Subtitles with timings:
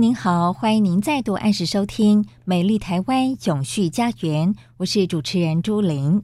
[0.00, 6.22] 您好，欢迎您再度按时收听《美丽台湾永续家园》，我是主持人朱玲。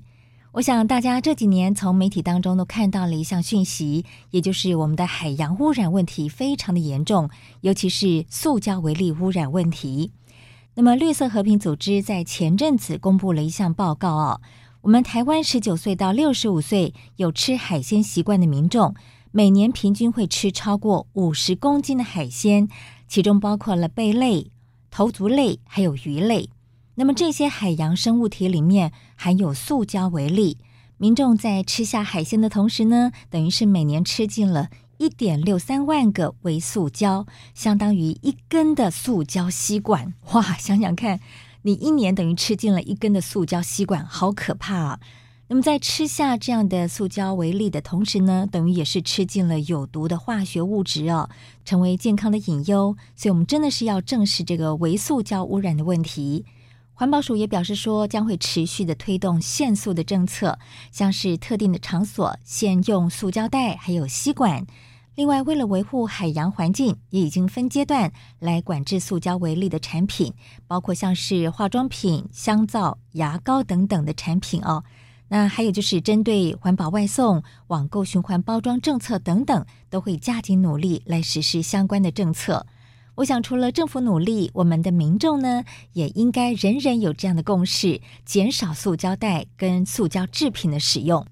[0.53, 7.29] 我想大家这几年从媒体当中都看到了一项讯息，也就是我们的海洋污染问题非常的严重，
[7.63, 10.13] 尤其是塑胶微粒污染问题。
[10.75, 14.41] 那么绿色和平组织在前阵子公布了一项报告哦，
[14.83, 18.95] 我们台湾十九岁到六十五岁有吃海鲜习惯的民众，
[19.33, 22.69] 每年平均会吃超过五十公斤的海鲜。
[23.07, 24.51] 其中包括了贝类、
[24.91, 26.51] 头足类，还有鱼类。
[26.97, 30.59] 那么这些海洋生物体里面含有塑胶微粒。
[30.97, 40.15] 民众在吃下海鲜的同时呢，等于是每年吃进了一点六三万个微塑胶，相当于一根的塑胶吸管。
[40.33, 41.19] 哇，想想看，
[41.63, 45.01] 你一年等于吃进了一根的塑胶吸管，好可怕啊！
[45.47, 51.29] 那么，在吃下这样的塑胶微粒的同时呢，等于也是吃进了有毒的化学物质哦，
[51.67, 52.97] 成为健康的隐忧。
[53.15, 56.47] 所以，我们真的是要正视这个微塑胶污染的问题。
[56.95, 60.59] 环保署也表示说，将会持续的推动限塑的政策，
[60.91, 64.67] 像是特定的场所限用塑胶袋，还有吸管。
[65.15, 70.33] 另外，为了维护海洋环境，也已经分阶段来管制塑胶微粒的产品，
[70.67, 74.83] 包括像是化妆品、香皂、牙膏等等的产品哦。
[75.37, 82.65] 那还有就是针对环保外送、网购循环包装政策等等，都会加紧努力来实施相关的政策。
[83.17, 91.27] 我想，除了政府努力，我们的民众呢，也应该人人有这样的共识，减少塑胶袋跟塑胶制品的使用。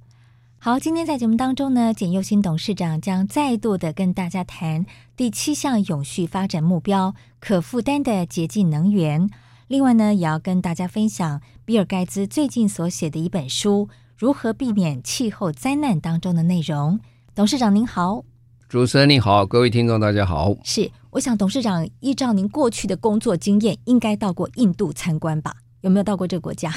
[0.59, 4.85] 好，今天在节目当中呢，简又新董事长将再度的跟大家谈
[5.17, 9.31] 第七项永续发展目标：可负担的洁净能源。
[9.73, 13.89] 另外呢，也要跟大家分享比尔盖茨最近所写的一本书
[14.19, 17.01] 《如何避免气候灾难》当中的内容。
[17.35, 18.23] 董事长您好，
[18.69, 20.55] 主持人你好，各位听众大家好。
[20.63, 25.55] 是，我想董事长依照您过去的工作经验，应该到过印度参观吧？
[25.83, 26.73] 有没有到过这个国家？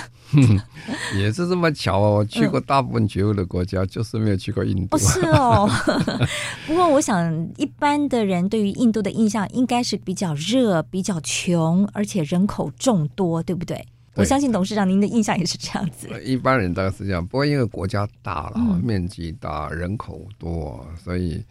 [1.18, 4.98] 也是这么巧哦，去过大部分绝欧的国家，嗯，就是没有去过印度。
[4.98, 5.70] 哦，是哦。
[6.68, 13.76] 不过，我想一般的人对于印度的印象应该是比较热、比较穷，而且人口众多，对不对？
[14.16, 16.10] 对，我相信董事长您的印象也是这样子。
[16.24, 21.44] 一般人大概是这样，不过因为国家大了，嗯，面积大，人口多，所以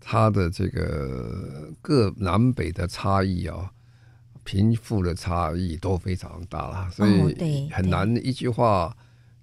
[0.00, 3.70] 它的这个各南北的差异啊。
[4.50, 8.92] 贫富的差异都非常大了，所以很难一句话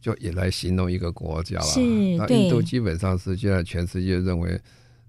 [0.02, 1.64] 就也来形容一个国家了。
[1.64, 1.80] 是，
[2.18, 4.60] 那印度基本上是现在全世界认为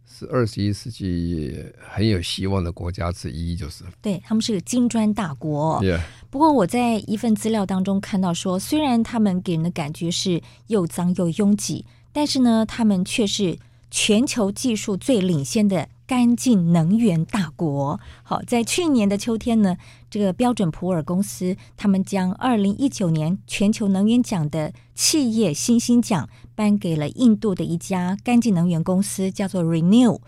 [0.07, 1.59] 是二十一世纪
[1.91, 3.83] 很有希望的国家之一，就是。
[4.01, 5.83] 对，他们是个金砖大国。
[5.83, 6.01] Yeah.
[6.31, 13.59] 不过我在一份资料当中看到说，虽然他们给人的感觉是又脏又拥挤，但是呢，他们却是
[13.91, 15.89] 全球技术最领先的。
[16.09, 19.77] 干净能源大国，好，在去年的秋天呢，
[20.09, 30.19] 这个标准普尔公司他们将二零一九年全球能源奖的企业新星奖颁给了印度的一家干净能源公司，叫做 Renew，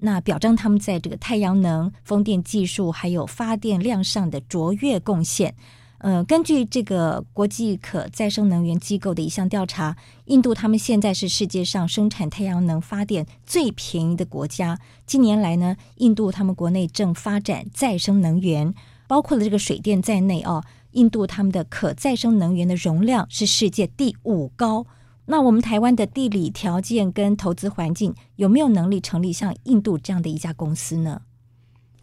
[0.00, 5.54] 那表彰他们在这个太阳能、风电技术还有发电量上的卓越贡献。
[6.00, 9.94] 呃，根据这个国际可再生能源机构的一项调查，
[10.24, 14.78] 印度他们现在是世界上生产太阳能发电最便宜的国家。
[15.04, 18.74] 近年来呢，印度他们国内正发展再生能源，
[19.06, 20.64] 包括了这个水电在内哦。
[20.92, 24.86] 印度他们的可再生能源的容量是世界第五高。
[25.26, 31.20] 那我们台湾的地理条件跟投资环境有没有能力成立像印度这样的一家公司呢？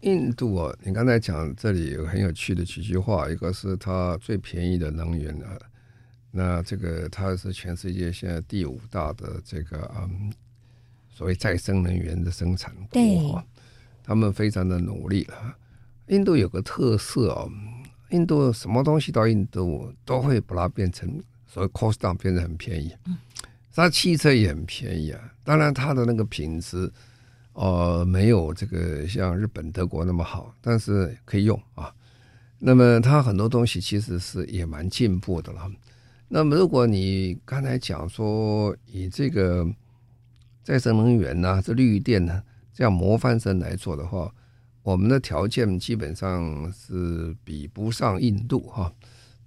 [0.00, 5.58] 印度啊，你刚才讲这里有很有趣的几句话，一个是它最便宜的能源啊，
[6.30, 10.32] 那这个它是全世界现在第五大的这个嗯
[11.10, 13.42] 所谓再生能源的生产国，
[14.04, 15.56] 他们非常的努力了。
[16.06, 17.50] 印度有个特色哦，
[18.10, 22.94] 印度什么东西到印度都会把它变成所谓 cost down，变得很便宜。
[23.06, 23.18] 嗯，
[23.74, 25.20] 它汽车也很便宜啊。
[25.42, 26.90] 当然，它的那个品质，
[27.58, 31.92] 呃，没有这个像日本、德国那么好，但是可以用啊。
[32.60, 35.68] 那么它很多东西其实是也蛮进步的了。
[36.28, 39.66] 那么如果你刚才讲说以这个
[40.62, 42.40] 再生能源呢、这绿电呢，
[42.72, 44.32] 这样模范生来做的话，
[44.84, 48.92] 我们的条件基本上是比不上印度哈。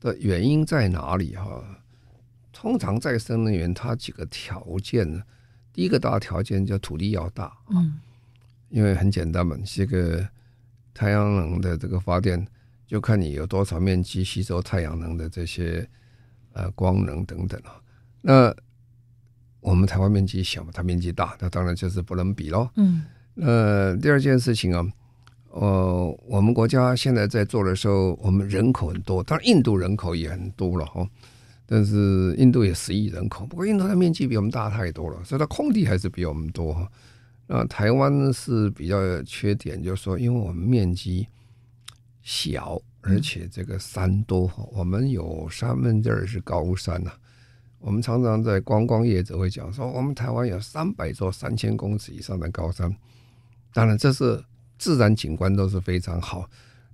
[0.02, 1.64] 的原因在哪里哈？
[2.52, 5.24] 通常再生能源它几个条件呢？
[5.74, 8.00] 第一个大条件叫土地要大，嗯，
[8.70, 10.28] 因为很简单嘛，这个
[10.94, 12.46] 太阳能的这个发电，
[12.86, 15.88] 就看你有多少面积吸收太阳能的这些
[16.54, 17.80] 呃光能等等啊。
[18.22, 18.54] 那
[19.62, 22.70] 我们台湾面积小嘛，它面积大，那当然就是不能比喽。
[22.76, 23.04] 嗯，
[23.34, 24.86] 那，第二件事情啊，
[25.52, 31.08] 呃，我们国家现在在做的时候，我们人口很多，当然印度人口也很多了哈。
[31.74, 36.86] 但是印度也十亿人口，不过印度的面积比我们大太多了，所以它空地还是比我们多。
[37.48, 41.26] 那台湾是比较缺点，就是说，因为我们面积
[42.24, 47.14] 小，而且这个山多哈，我们有三分之二是高山呐。
[47.80, 52.94] 我们常常在观光业者会讲说，我们台湾有三百座三千公尺以上的高山，
[53.72, 54.44] 当然这是
[54.78, 56.50] 自然景观都是非常好。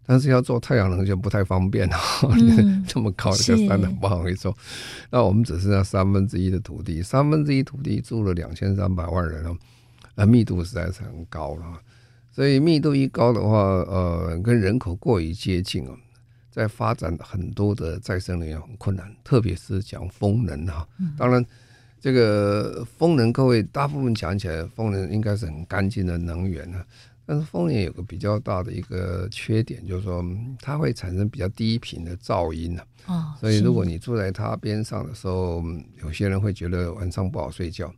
[0.07, 1.97] 但是要做太阳能就不太方便了，
[2.31, 4.55] 嗯、 这么高的个山很不好做。
[5.11, 9.57] 那我们只剩下三分之一的土地，三分之一土地住了两千三百万人哦，
[10.15, 11.65] 呃，密度实在是很高了。
[12.31, 15.97] 所以密度一高的话，呃，跟人口过于接近哦，
[16.49, 20.87] 在发展很多的再生能源很困难，特别是讲风能哈。
[21.17, 21.45] 当然，
[21.99, 26.81] 这个风能各位大部分讲起来，风能应该是很干净的能源呢。
[27.29, 30.23] 但是风铃有个比较大的一个缺点，就是说
[30.61, 32.81] 它会产生比较低频的噪音呢。
[33.05, 35.61] 哦，所以如果你住在它边上的时候，
[36.01, 37.93] 有些人会觉得晚上不好睡觉，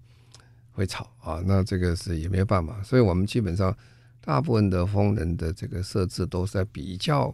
[0.72, 1.44] 会吵啊。
[1.46, 2.82] 那这个是也没有办法。
[2.82, 3.76] 所以我们基本上
[4.20, 7.32] 大部分的风能的这个设置都是在比较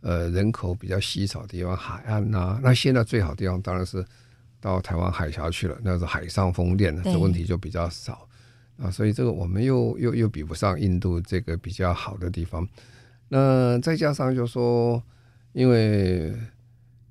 [0.00, 2.60] 呃人口比较稀少的地方，海岸呐、啊。
[2.62, 4.04] 那现在最好的地方当然是
[4.60, 8.28] 到台湾海峡去了，那是海上风电的，这问题就比较少。
[8.82, 12.66] 啊，所以这个我们又又又比不上印度这个比较好的地方。
[13.28, 15.00] 那再加上就说，
[15.52, 16.34] 因为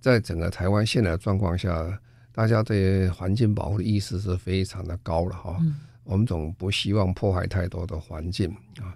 [0.01, 1.97] 在整个台湾现在的状况下，
[2.33, 5.57] 大家对环境保护的意识是非常的高了哈。
[6.03, 8.49] 我们总不希望破坏太多的环境
[8.81, 8.93] 啊。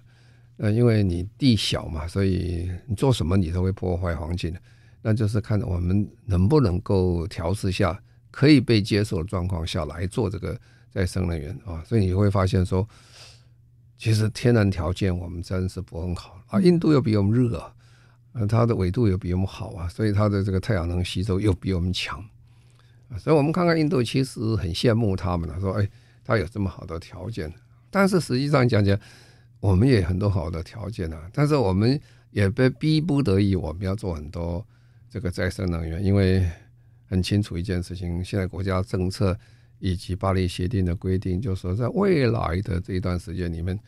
[0.58, 4.54] 呃，因为你地小嘛，所以你做什么你都会破坏环境。
[5.00, 7.98] 那就是看我们能不能够调试下
[8.30, 10.60] 可以被接受的状况下来做这个。
[10.96, 12.88] 再生能源啊，所以你会发现说，
[13.98, 16.58] 其实天然条件我们真是不很好啊。
[16.58, 17.70] 印度又比我们热，
[18.32, 22.18] 呃，它的纬度又比我们好啊，所以它的这个太阳能吸收又比我们强
[23.10, 23.18] 啊。
[23.18, 25.86] 所以我们看看印度，其实很羡慕他们了，说哎，
[26.24, 27.52] 他有这么好的条件。
[27.90, 28.98] 但是实际上讲讲，
[29.60, 32.00] 我们也很多好的条件啊，但是我们
[32.30, 34.66] 也被逼不得已，我们要做很多
[35.10, 36.50] 这个再生能源，因为
[37.06, 39.38] 很清楚一件事情，现在国家政策。
[39.86, 43.78] 以及巴黎协定的规定，就是说，在未来的这一段时间里面，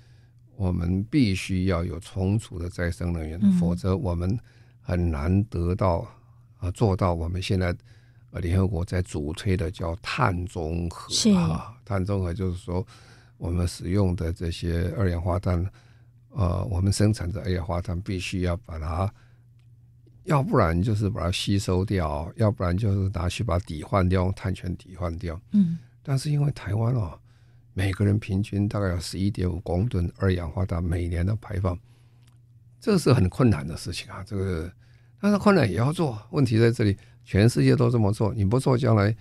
[0.55, 4.39] 我们必须要有充足的再生能源，嗯、否则我们
[4.81, 6.07] 很难得到
[6.59, 7.75] 啊做到我们现在
[8.31, 12.87] 呃联合国在主推的叫碳中和是啊，碳中和就是说，
[13.37, 15.69] 我们使用的这些二氧化碳，
[16.31, 19.13] 呃，我们生产的二氧化碳必须要把它。
[20.25, 25.41] 要不然就是把它吸收掉，要不然就是拿去把它抵换掉，用碳权抵换掉。
[25.53, 25.79] 嗯，
[26.09, 27.21] 但是因为台湾哦，
[27.75, 31.79] 每个人平均大概有十一点五公吨二氧化碳每年的排放，
[32.81, 34.25] 这是很困难的事情啊。
[34.27, 34.73] 这个，
[35.21, 36.97] 但是困难也要做，问题在这里，
[37.27, 39.15] 全世界都这么做，你不做，将来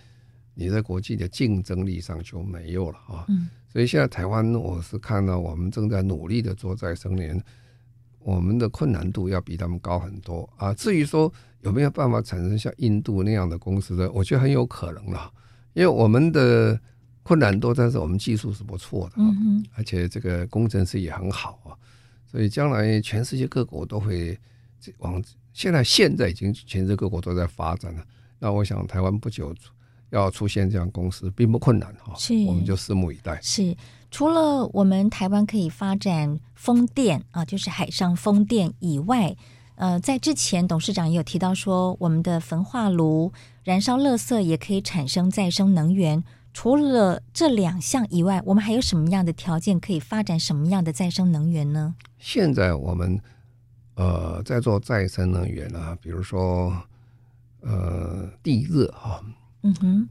[0.53, 3.25] 你在国际的竞争力上就没有了啊。
[3.27, 7.43] 嗯，所以现在台湾，我是看到我们正在努力的做再生能源。
[8.19, 10.73] 我们的困难度要比他们高很多啊！
[10.73, 11.29] 至于说
[11.61, 15.31] 有没有办法产生像印度那样的公司的，我觉得很有可能了，
[15.77, 16.79] 因为我们的
[17.21, 21.77] 困难多，但是我们技术是不错的，嗯而且这个工程师也很好啊，
[22.25, 24.35] 所以将来全世界各国都会
[24.97, 28.03] 往现在现在已经全世界各国都在发展了，
[28.39, 29.53] 那我想台湾不久
[30.09, 33.39] 要出现这样公司并不困难哈，是，我们就拭目以待。
[33.43, 33.77] 是。
[34.09, 39.35] 除了我们台湾可以发展风电啊，就是海上风电以外，
[39.77, 43.31] 呃，在之前董事长也有提到说，我们的焚化炉
[43.63, 46.23] 燃烧垃圾也可以产生再生能源。
[46.51, 51.93] 除了这两项以外，我们还有什么样的条件可以发展什么样的再生能源呢？
[52.17, 53.21] 现在我们
[53.93, 56.75] 呃，在做再生能源啊，比如说
[57.61, 59.23] 呃地热哈，
[59.61, 60.09] 嗯哼，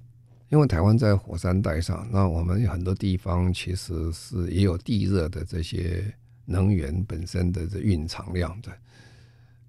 [0.49, 8.71] 因为台湾在火山带上，那我们有很多地方其实是也有地热的这些能源本身的这蕴藏量的。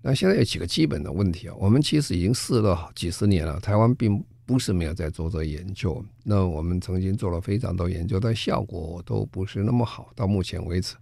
[0.01, 6.03] 那现在有几个基本的问题啊，我们其实已经试了几十年了，台湾并不是没有在做这个研究。
[6.23, 10.95] 那我们曾经做了非常多研究，但效果都不是那么好，到目前为止。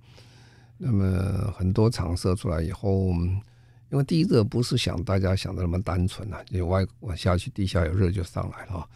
[0.78, 3.14] 那么很多厂设出来以后，
[3.90, 8.88] 因为地热不是想大家想的那么单纯啊，你外往下去，地下有热就上来了。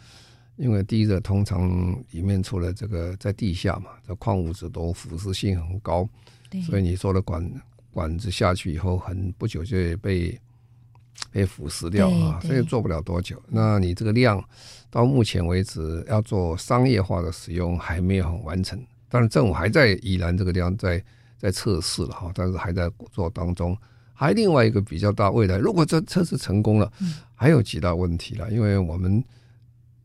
[0.56, 6.06] 因为地热通常里面除了这个在地下嘛，这矿物质都腐蚀性很高，
[6.66, 7.42] 所以你做的管
[7.90, 10.40] 管子下去以后，很不久就会被
[11.32, 13.42] 被腐蚀掉啊，所以做不了多久。
[13.48, 14.42] 那你这个量
[14.90, 18.78] 到目前为止要做商业化的使用还没有很完成，
[19.08, 21.02] 当然政府还在宜兰这个地方在。
[21.40, 23.74] 在测试了哈，但是还在做当中。
[24.12, 26.92] 还另外一个比较大未来，如果这测试成功了，
[27.34, 28.50] 还有几大问题了。
[28.50, 29.24] 因为我们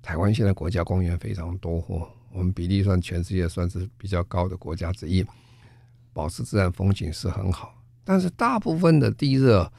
[0.01, 1.83] 台湾现在国家公园非常多，
[2.31, 5.25] 我们比例算全世界算是比较高的国家之一，
[6.15, 7.75] 保持自然风景是很好。
[8.05, 9.69] 但是大部分的地热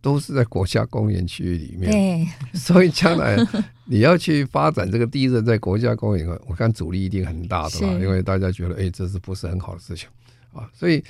[0.00, 3.36] 都是在国家公园区域里面，对所以将来
[3.84, 7.86] 你要去发展这个地热在国家公园，我看阻力一定很大的吧？
[8.00, 10.08] 因为大家觉得，哎，这是不是很好的事情？
[10.54, 11.04] 啊，所以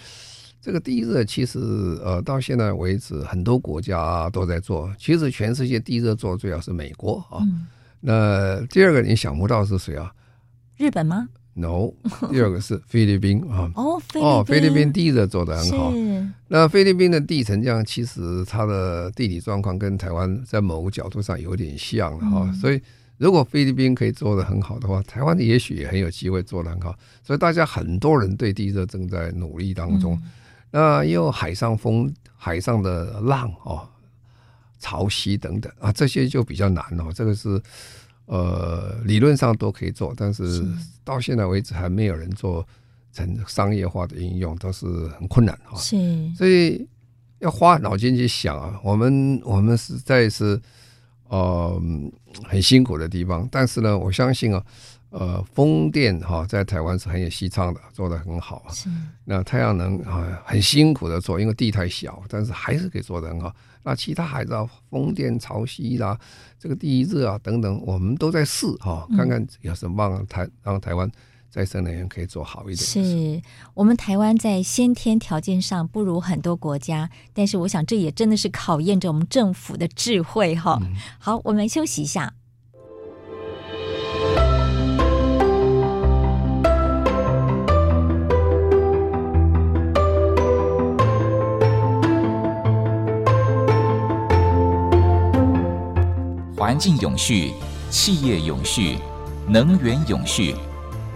[0.61, 1.59] 这个地热其实
[2.05, 4.93] 呃，到现在为止，很多国家都在做。
[4.99, 7.39] 其实全世界地热做的最好是美国啊。
[7.43, 7.67] 嗯、
[8.01, 10.13] 那第二个你想不到是谁啊？
[10.77, 11.93] 日本吗？No，
[12.31, 13.71] 第二个是菲律宾啊。
[13.75, 15.93] 哦，哦，菲律宾地热做的很好。
[16.49, 22.81] 那菲律宾的地层这样，其实它的地理状况跟台湾在某个角度上有点像哈，嗯、所以。
[23.19, 26.93] 如果菲律宾可以做得很好的话，台湾也许也很有机会做得很好。
[27.23, 30.15] 所以大家很多人对地热正在努力当中。
[30.15, 30.31] 嗯、
[30.73, 33.89] 那也有海上风、海上的浪哦，
[34.81, 37.13] 潮汐等等啊，这些就比较难哦。
[37.15, 37.63] 这个是
[38.27, 40.65] 呃理论上都可以做，但是
[41.05, 42.67] 到现在为止还没有人做
[43.13, 44.87] 成商业化的应用，都是
[45.19, 45.77] 很困难哈。
[45.79, 45.97] 是，
[46.37, 46.87] 所以
[47.39, 48.81] 要花脑筋去想啊。
[48.83, 50.61] 我们我们实在是。
[51.29, 51.83] 呃，
[52.45, 54.63] 很辛苦的地方，但是呢，我相信啊，
[55.13, 58.65] 呃，风电哈在台湾是很有西昌的，做的很好。
[58.71, 58.89] 是，
[59.25, 63.55] 那太阳能啊，很辛苦的做，因为地太小，但是还是可以做的很好。
[63.85, 66.19] 那其他海啊风电、潮汐啦，
[66.59, 71.09] 这个地热啊等等，我们都在试哈，看看有什么办法台让台湾。
[71.55, 72.79] 再生能源可以做好一点。
[72.79, 73.43] 是
[73.75, 80.79] 我们台湾在先天条件上不如很多国家，但是我想这也真的是考验着我们政府的智慧哈。
[80.81, 82.33] 嗯、好，我们休息一下。
[96.73, 97.53] 环境永续，
[97.91, 98.97] 企业永续，
[99.47, 100.55] 能源永续。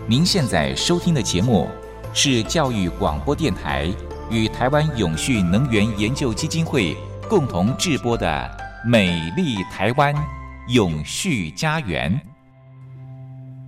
[0.06, 1.66] 您现在收听的节目
[2.12, 3.90] 是教育广播电台
[4.30, 6.94] 与台湾永续能源研究基金会
[7.26, 8.28] 共同制播的
[8.86, 10.14] 《美丽台湾
[10.68, 12.12] 永续家园》。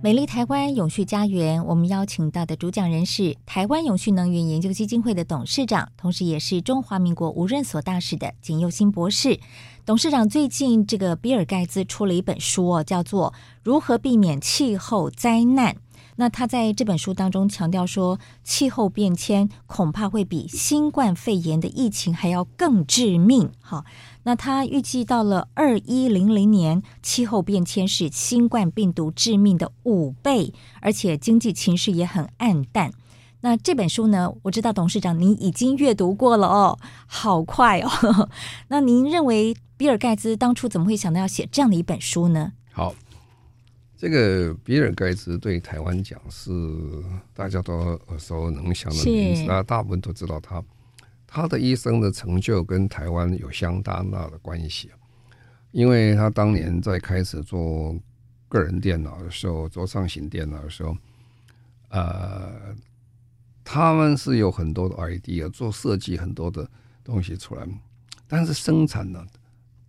[0.01, 9.39] 美丽台湾永续家园，我们邀请到的主讲人是台湾永续能源研究基金会的董事长，同时也是中华民国无任所大使的景佑新博士。
[9.89, 15.73] 董事长最近这个比尔盖茨出了一本书哦，叫做《如何避免气候灾难》。
[16.17, 23.49] 那他在这本书当中强调说，气候变迁恐怕会比新冠肺炎的疫情还要更致命。
[23.59, 23.83] 好，
[24.21, 32.91] 那他预计到了二一零零年，气候变迁是新冠病毒致命的五倍，而且经济情势也很暗淡。
[33.41, 36.77] 那这本书呢，我知道董事长您已经阅读过了哦，
[37.07, 38.29] 好快哦。
[38.69, 42.51] 那您认为比尔盖茨当初怎么会想到要写这样的一本书呢？
[42.73, 42.93] 好。
[43.95, 46.51] 这个比尔盖茨对台湾讲是
[47.33, 47.73] 大家都
[48.07, 50.61] 耳熟能详的名字，那是大部分都知道他，
[51.25, 54.89] 他的一生的成就跟台湾有相当大的关系，
[55.71, 57.93] 因为他当年在开始做
[58.47, 60.95] 个人电脑的时候，做上行电脑的时候，
[61.89, 62.75] 呃，
[63.65, 66.69] 他们是有很多的 idea，做设计很多的
[67.03, 67.67] 东西出来，
[68.27, 69.25] 但是生产呢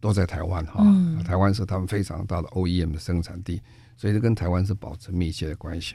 [0.01, 3.61] 都在台湾哈，嗯、台湾是他们非常大的 OEM 的生产地。
[3.97, 5.95] 所以，跟台湾是保持密切的关系。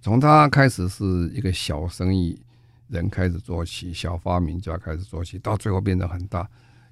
[0.00, 2.40] 从他开始是一个小生意
[2.88, 6.48] 人开始做起，小发明家开始做起，到最后变得很大，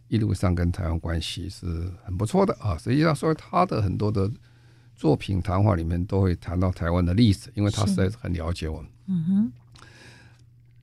[0.09, 2.77] 一路上跟台湾关系是很不错的啊。
[2.77, 4.31] 实际上，说他的很多的
[4.95, 8.91] 作品谈话里面都会谈到台湾的历史，因为他实在是很了解我们。
[9.07, 9.53] 嗯哼。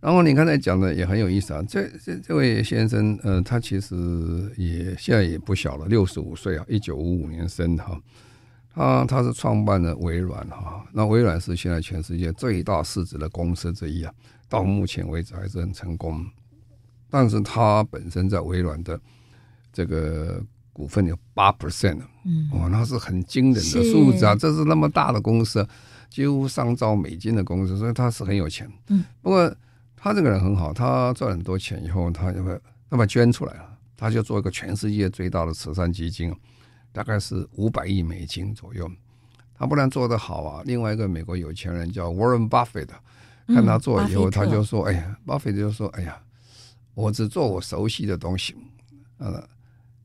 [0.02, 8.00] 然后你刚才讲的也很有意思啊，这这这位先生，呃，他其实也现在也不小了，六十五岁啊，一九五五年生的哈。
[8.74, 14.14] 他他是创办了微软哈，那微软是现在全世界最大市值的公司之一啊，
[14.48, 16.26] 到目前为止还是很成功。
[17.10, 18.98] 但是他本身在微软的
[19.74, 20.42] 这个
[20.72, 25.68] 股份有八 percent 嗯，哇，那是很惊人的数字啊，这是那么大的公司，
[26.10, 28.72] 几乎上兆美金的公司，所以他是很有钱。
[28.88, 29.54] 嗯，不过。
[30.02, 32.58] 他这个人很好，他赚很多钱以后，他就会
[32.90, 36.34] 那么捐出来了，他就做一个全世界最大的慈善基金，
[36.94, 38.90] 大概是五百亿美金左右。
[39.54, 42.88] 他不但做得好啊，另外一个美国有钱人叫 Warren Buffett，
[43.48, 46.18] 看他做以后，他就说：“哎呀，，Buffett 就说：哎呀，
[46.94, 48.56] 我只做我熟悉的东西。”
[49.20, 49.46] 啊，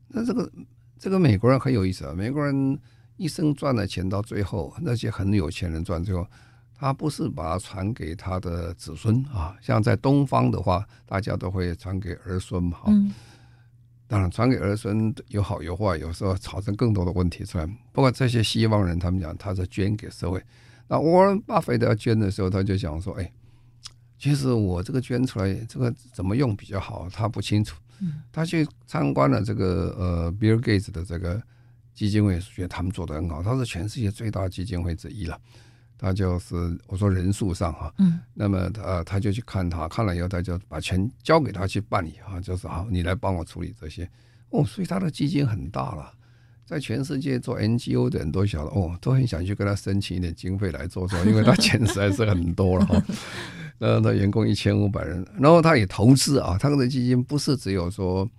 [0.09, 0.51] 那这个
[0.99, 2.77] 这个美国人很有意思啊，美国人
[3.15, 6.27] 一生赚的钱到最后，那些很有钱人赚最后。
[6.77, 12.79] 他不是把它传给他的子孙啊，像在东方的话，大家都会传给儿孙嘛。
[12.87, 13.13] 嗯。
[14.07, 17.65] 当然，传给儿孙有好有坏，有时候产生更多的问题出来。
[17.91, 20.39] 不过这些西方人，他们讲他是捐给社会。
[20.87, 23.31] 那沃伦巴菲特要捐的时候，他就想说：“哎，
[24.19, 27.09] 其实我这个捐出来，这个怎么用比较好？
[27.09, 27.75] 他不清楚。”
[28.31, 31.41] 他去参观了这个呃，Bill Gates 的这个
[31.95, 33.41] 基金会，觉得他们做的很好。
[33.41, 35.39] 他是全世界最大的基金会之一了。
[35.97, 36.55] 他就是
[36.87, 44.09] 我说人数上哈，嗯，那么他他就去看他，看了以后他就把钱交给他去办理哈，就是好，你来帮我处理这些
[44.49, 46.11] 哦，所以他的基金很大了，
[46.65, 53.01] 在全世界做 NGO 的人都晓得哦，都很想去跟他申请一点经费来做做，因为他钱实在是很多了哈。
[53.79, 58.29] 那他员工一千五百人，然后他也投资啊，他的基金不是只有说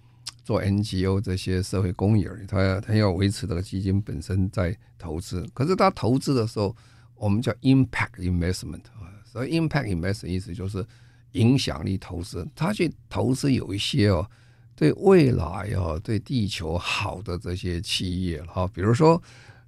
[0.44, 6.76] 做 NGO 这些社会公益而已，他他要维持这个基金本身在投资，可是他投资的时候。
[7.16, 10.86] 我们叫 impact investment 啊，所以 impact investment 意思就是
[11.32, 12.46] 影响力投资。
[12.54, 14.28] 他去投资有一些哦，
[14.74, 19.20] 对未来哦，对地球好的这些企业哈，比如说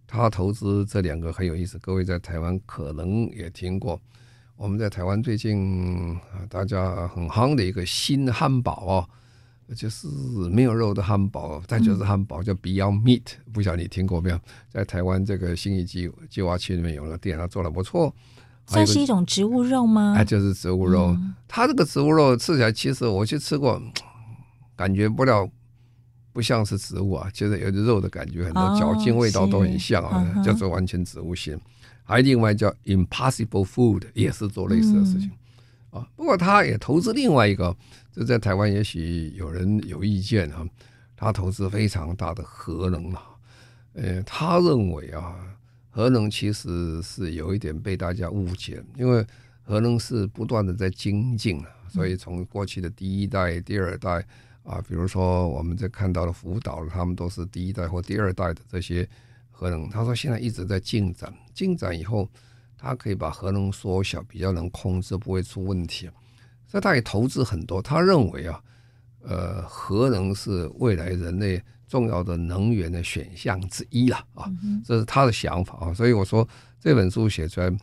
[0.06, 1.78] 他投资这两个很有意思。
[1.78, 4.00] 各位在台湾可能也听过，
[4.56, 6.18] 我们在台湾最近，
[6.48, 9.08] 大家很夯的一个新汉堡哦。
[9.76, 10.08] 就是
[10.50, 14.40] 没有肉的汉堡，但就是汉堡叫 Beyond Meat，不晓得你听过没有？
[14.70, 18.14] 在台湾这个新义计计划区里面有个店，它做的不错。
[18.66, 20.14] 算是一种植物肉吗？
[20.16, 21.08] 哎，就是植物肉。
[21.08, 23.80] 嗯、它这个植物肉吃起来，其实我去吃过，
[24.76, 25.48] 感觉不了，
[26.32, 31.58] 不像是植物啊，其实有的肉的感觉，很多嚼劲、味道都很像啊，叫做完全植物性。
[32.04, 35.30] 还有另外叫 Impossible Food，也是做类似的事情。
[35.90, 37.76] 啊，不过他也投资另外一个。
[38.18, 40.66] 这在台湾也许有人有意见啊，
[41.14, 43.22] 他投资非常大的核能啊，
[43.92, 45.36] 呃，他认为啊，
[45.88, 49.24] 核能其实是有一点被大家误解，因为
[49.62, 54.26] 核能是不断的在精进啊，所以从过去的第一代、第二代
[54.64, 59.08] 啊，比如说我们在看到的福岛，他们都是第一代或第二代的这些
[59.52, 62.28] 核能，他说现在一直在进展，进展以后，
[62.76, 66.10] 他可以把核能缩小，比较能控制，不会出问题。
[66.68, 68.60] 所以他也投资很多，他认为啊，
[69.22, 74.44] 呃，核能是未来人类重要的能源的选项之一了啊，
[74.84, 75.94] 这是他的想法啊。
[75.94, 76.46] 所以我说
[76.78, 77.74] 这本书写出来，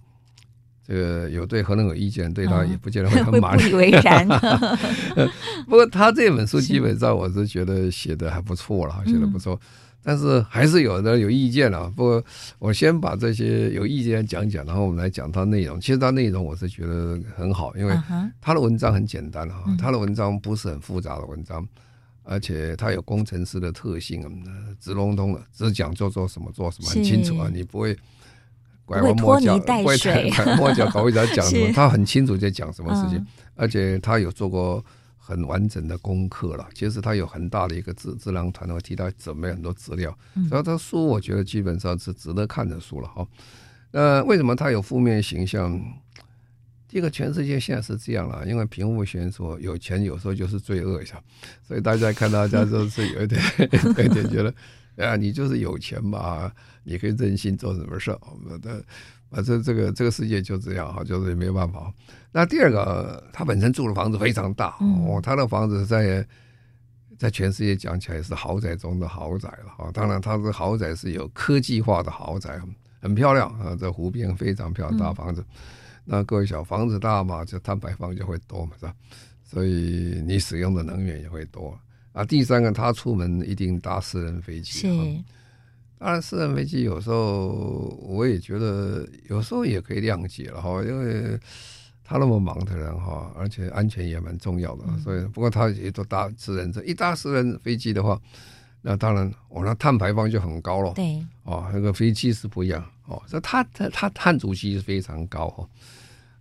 [0.88, 3.64] 这个有对核能有意见，对他也不见得会很 满意。
[3.64, 4.28] 不以为然。
[5.66, 9.60] 不过他这本书基本上我是觉得写的还不错了，写的不错。
[10.08, 12.24] 但是还是有的有意见啊，不过
[12.60, 15.82] 我先把这些有意见讲讲，然后我们来讲它内容。
[15.82, 17.98] 其实它内容我是觉得很好，因为
[18.40, 21.68] 他的文章很简单哈，他的文章不是很复杂的文章，
[22.22, 24.22] 而且他有工程师的特性，
[24.80, 27.98] 直笼统的，只讲做做什么做什么很清楚啊，你不会
[28.86, 34.86] 拐弯抹角，不会拐弯抹角搞不讲什么， 他很清楚在讲什么事情，而且他有做过。
[35.28, 40.16] 很完整的功课了，其实他有很大的一个智智囊团，我替他准备很多资料，
[40.48, 43.28] 所以他书我觉得基本上是值得看的书了哈。
[43.90, 45.82] 那为什么他有负面形象？
[46.88, 51.20] 这个全世界现在是这样了，因为贫富悬殊，有钱有时候就是罪恶一下，
[51.68, 53.42] 所以大家看大家都是有一点
[53.98, 54.54] 有一点觉得，
[55.04, 56.52] 啊，你就是有钱嘛，
[56.84, 58.86] 你可以任性做什么事儿，我们的。
[59.32, 61.92] 啊，这这个这个世界就这样哈，就是也没有办法。
[62.38, 66.28] 那第二个，他本身住的房子非常大哦，他的房子在
[67.18, 69.90] 在全世界讲起来是豪宅中的豪宅了哈。
[69.94, 72.60] 当然，他的豪宅是有科技化的豪宅，
[73.00, 75.42] 很漂亮啊，在湖边非常漂亮大房子。
[76.04, 78.94] 那各位小房子大嘛，就碳排放就会多嘛，是吧？
[79.46, 81.80] 所以你使用的能源也会多。
[82.12, 84.72] 啊，第三个，他出门一定搭私人飞机。
[84.72, 84.88] 是
[85.98, 91.40] 当然，私人飞机有时候我也觉得有时候也可以谅解了哈，因为
[92.08, 98.22] 他那么忙的人哈，而且安全也蛮重要的，嗯、所以不过他也都搭私人车，一搭私人飞机的话，
[98.84, 100.94] 那当然我、哦、那碳排放就很高了。
[100.94, 105.68] 对，哦，那个飞机是不一样哦，所以他他他碳足迹是非常高哈，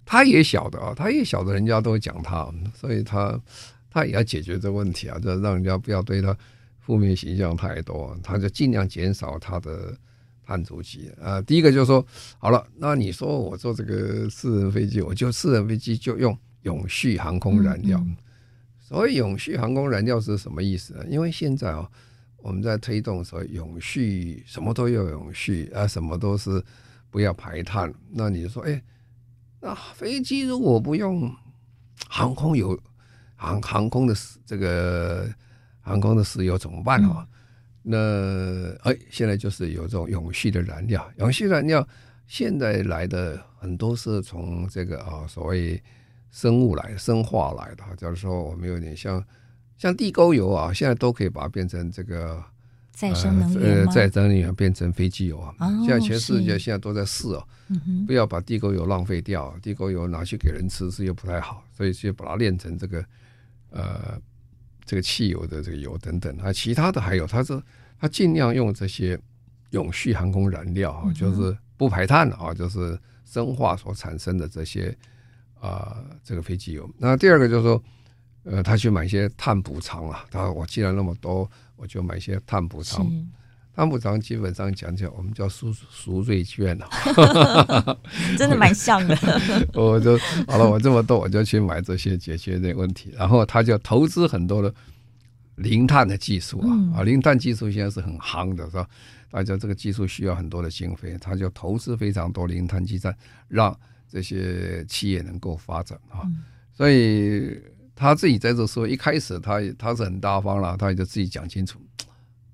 [0.05, 3.41] 他也晓得啊，他也晓得人家都会讲他，所以他
[3.91, 6.37] 他也要解决这个问题啊，就让人家不要对他
[6.79, 9.97] 负面形象太多，他就尽量减少他的。
[10.47, 12.05] 碳足迹啊，第一个就是说，
[12.39, 17.99] 好了，那你说我坐这个私人飞机，我就私人飞机就用永续航空燃料。
[17.99, 18.17] 嗯嗯，
[18.79, 21.05] 所谓永续航空燃料是什么意思呢？
[21.09, 21.91] 因为现在哦，
[22.37, 26.63] 我们在推动说永续，什么都要永续啊，什么都是
[27.11, 27.93] 不要排碳。
[28.11, 28.83] 那你说，哎，
[29.61, 31.35] 那飞机如果不用
[32.09, 32.79] 航空油，
[33.35, 35.27] 航航空的这个
[35.81, 37.27] 航空的石油怎么办啊？
[37.87, 41.87] 嗯那哎，现在就是有这种永续的燃料，永续燃料
[42.27, 45.83] 现在来的很多是从这个啊所谓
[46.31, 47.85] 生物来、生化来的。
[47.99, 49.23] 假如说我们有点像
[49.77, 52.43] 像地沟油啊，现在都可以把它变成这个
[52.91, 55.55] 再生能源、呃、再生能源变成飞机油啊。
[55.61, 57.47] 哦、现在全世界现在都在试哦，
[58.07, 63.05] 不要把地沟油浪费掉，地沟油拿去给人吃是又不太好，所以就把它炼成这个
[63.69, 64.19] 呃。
[64.85, 67.61] 这个汽油的这个油等等啊，其他的还有，它是
[67.99, 69.19] 它尽量用这些
[69.71, 74.97] 永续航空燃料啊，就是不排碳的啊，就是生化所产生的这些
[75.61, 76.89] 啊、呃，这个飞机油。
[76.99, 77.83] 那第二个就是说，
[78.45, 83.11] 呃，他去买一些碳补偿啊，他说我既然那么多，我就买一些碳补偿。
[83.75, 86.89] 碳补偿基本上讲起来，我们叫赎赎罪券了，
[88.39, 89.19] 真的蛮像的。
[89.75, 93.13] 我就好了，我这么多，我就去买这些解决这个问题。
[93.17, 94.73] 然后他就投资很多的
[95.57, 98.89] 零碳的技术啊，啊，零碳技术现在是很夯的，是吧？
[99.29, 103.13] 大家这个技术需要很多的经费，他就投资非常多零碳基站，
[103.49, 103.77] 让
[104.09, 106.23] 这些企业能够发展啊。
[106.73, 107.61] 所以
[107.97, 111.81] 他自己在这说，一开始他他是很大方了，他也就自己讲清楚。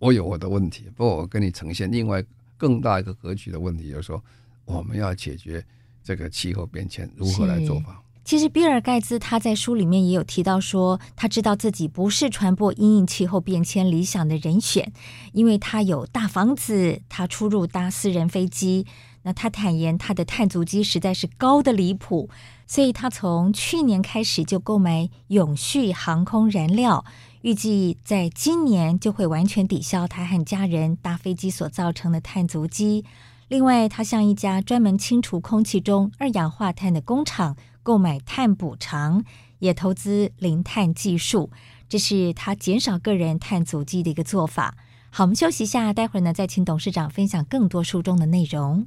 [0.01, 2.25] 我有我的问题，不过我跟你呈现另外
[2.57, 4.21] 更大一个格局的问题，就是说
[4.65, 5.65] 我们要解决
[6.03, 8.03] 这个气候变迁如何来做法。
[8.25, 14.93] 其实比尔盖茨他在书里面也有提到说，他知道自己不是传播因应气候变迁理想的人选，
[15.33, 18.87] 因为他有大房子，他出入搭私人飞机。
[19.23, 22.31] 那他坦言他的碳足迹实在是高的离谱，
[22.67, 27.05] 所以他从去年开始就购买永续航空燃料。
[27.43, 33.05] 预计在今年就会完全抵消他和家人搭飞机所造成的碳足迹。
[33.49, 39.25] 另外，他向一家专门清除空气中二氧化碳的工厂购买碳补偿，
[39.59, 41.51] 也投资零碳技术。
[41.89, 44.77] 这是他减少个人碳足迹的一个做法。
[45.11, 48.87] 好，我们休息一下，待会儿呢再请董事长分享更多书中的内容。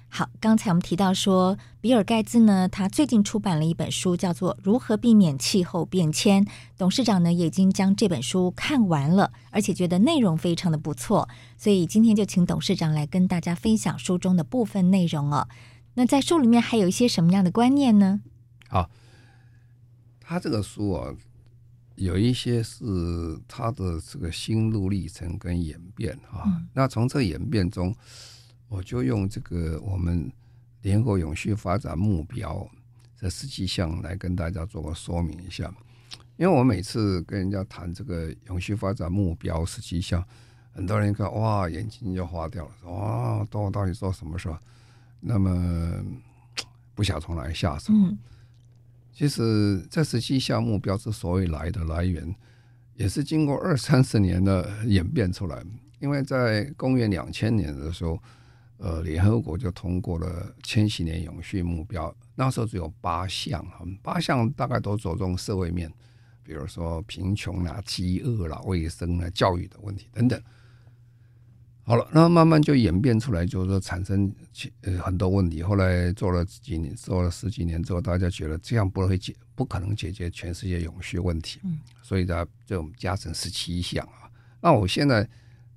[0.13, 6.43] 好，刚才我们提到说，比尔盖茨呢，他最近出版了一本书，叫做《如何避免气候变迁》。
[6.77, 15.47] 董事长呢，也已经将这本书看完了，而且觉得内容非常的不错，所以今天就请董事长来跟大家分享书中的部分内容哦。
[15.93, 18.19] 那在书里面还有一些什么样的观念呢？
[18.67, 18.89] 好，
[20.19, 21.15] 他这个书啊，
[21.95, 26.43] 有一些是他的这个心路历程跟演变啊。
[26.47, 27.95] 嗯、那从这演变中。
[28.71, 30.31] 我就用这个我们
[30.81, 32.65] 联合永续发展目标
[33.17, 35.69] 这十七项来跟大家做个说明一下，
[36.37, 40.23] 因为我每次跟人家谈这个永续发展目标十七项，
[40.71, 44.49] 很多人一看哇，眼睛就花掉了，说哇，到到底做什么事？
[45.19, 46.01] 那么
[46.95, 47.91] 不想从哪下手。
[47.93, 48.17] 嗯，
[49.13, 52.33] 其实这十七项目标之所以来的来源，
[52.95, 55.61] 也是经过二三十年的演变出来，
[55.99, 58.17] 因为在公元两千年的时候。
[58.83, 63.63] 呃，联合国就通过了千禧年永续目标，那时候只有八项，
[64.01, 65.87] 八项大概都着重社会面，
[66.41, 70.41] 比如说贫穷啦、饥饿啦、卫生啦、教育的问题等等。
[71.83, 74.33] 好了，那慢慢就演变出来，就是说产生
[74.81, 75.61] 呃很多问题。
[75.61, 81.59] 后来做了几年，做了十几年之后，大家觉得这样不会解，不可能解决全世界永续问题，
[82.01, 84.25] 所以呢，就加成十七项啊。
[84.59, 85.27] 那我现在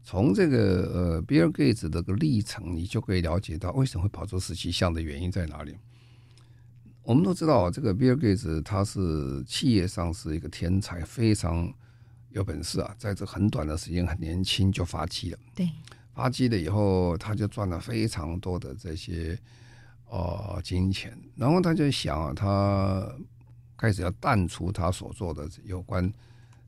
[0.07, 0.59] 从这个
[0.93, 5.75] 呃比尔盖茨的个历程，你就可以了解到为什么会跑出十七项的原因在哪里。
[7.03, 11.73] 我们都知道，这个比尔盖茨他是企业上是一个天才，非常
[12.31, 15.39] 有本事啊，在这很短的时间，很年轻就发迹了。
[15.55, 15.71] 对，
[16.15, 19.39] 发迹了以后，他就赚了非常多的这些
[20.11, 23.11] 呃金钱，然后他就想啊，他
[23.75, 26.13] 开始要淡出他所做的有关。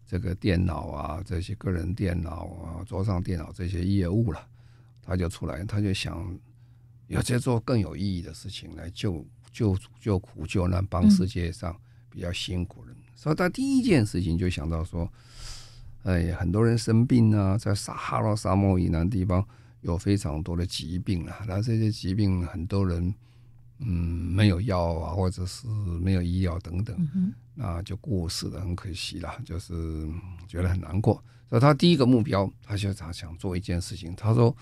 [0.07, 4.41] 这个电脑啊，这些个人电脑啊，桌上电脑这些业务了，
[5.03, 6.39] 他就出来，他就想
[7.09, 11.77] 有些做更有意义的事情来救救救苦救难，帮世界上
[12.09, 12.97] 比较辛苦人。
[13.15, 15.11] 所以他第一件事情就想到说，
[16.05, 19.45] 哎，很多人生病啊，在撒哈拉沙漠以南地方
[19.81, 23.15] 有非常多的疾病啊，那这些疾病很多人。
[23.79, 23.89] 嗯，
[24.33, 26.97] 没有药啊，或者是没有医药等等，
[27.59, 30.07] 那就过世了，很可惜了，就是
[30.47, 31.15] 觉得很难过。
[31.49, 34.15] 所以他第一个目标，他就他想做一件事情。
[34.15, 34.55] 他说，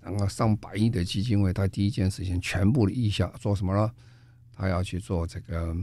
[0.00, 3.90] 然后上百亿的基金会，他第一件事情全部的意向做什么呢？
[4.52, 5.74] 他要去做这个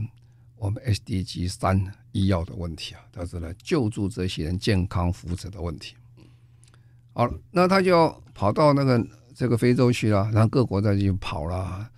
[0.56, 5.96] 我们 SDG 三医药的问题啊，他是来救助这些人健康福祉的问题。
[7.14, 11.90] 好，那他就跑到那个这个非洲去了，然后各国再去跑了。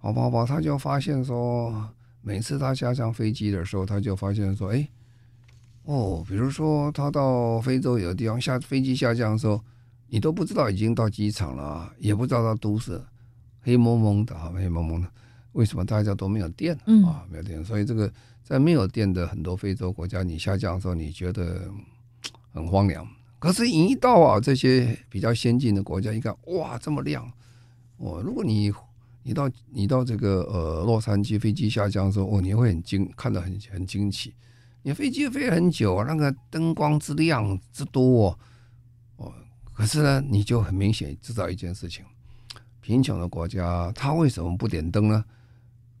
[0.00, 4.88] 跑跑跑，他就发现说，每次他下降飞机的时候，他就发现说，哎，
[5.84, 9.60] 哦，比如说他到非洲有的地方下飞机下降的时候，
[10.08, 13.00] 你都不知道已经到机场了，也不知道他都市
[13.60, 15.08] 黑蒙蒙的啊，黑蒙蒙的，
[15.52, 16.74] 为什么大家都没有电
[17.06, 17.24] 啊？
[17.30, 18.10] 没有电，所以这个
[18.42, 21.70] 在没有电的很多非洲国家，你下降的时候，你觉得
[22.52, 23.06] 很荒凉。
[23.38, 27.30] 可是一到啊这些比较先进的国家，一看，哇，这么亮，
[27.98, 28.72] 哦，如果你
[29.22, 34.34] 你到你到这个呃洛杉矶飞机下降的时候，哦，你会很惊，看到很很惊奇。
[34.82, 38.38] 你飞机飞很久，那个灯光之亮之多
[39.16, 39.32] 哦，
[39.74, 42.04] 可是呢，你就很明显知道一件事情：
[42.80, 45.24] 贫穷的国家，它为什么不点灯呢？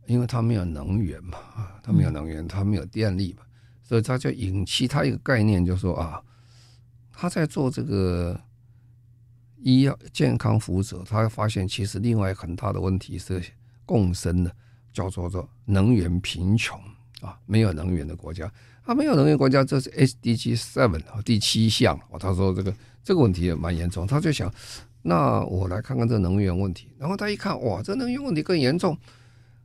[0.06, 3.42] 因为它没有能源嘛，啊，它没有能源，它没有电力嘛，
[3.82, 6.22] 所以它就引起他一个概念，就说啊，
[7.12, 8.40] 他在做这个。
[9.62, 13.42] 医药健康福祉，他发现其实另外很大的问题是
[13.84, 14.52] 共生的，
[14.92, 16.78] 叫做做能源贫穷
[17.20, 18.50] 啊，没有能源的国家，
[18.84, 23.42] 他没有能源国家，这是 SDG seven 啊第七项啊，他说这个这个问题。
[23.42, 24.52] 也蛮严重，他就想，
[25.02, 28.96] 那我来看看这能源问题，然后他一看，哇，这能源问题更严重，